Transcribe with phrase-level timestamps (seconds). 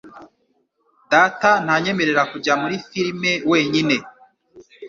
[1.11, 3.95] Data ntanyemerera kujya muri firime wenyine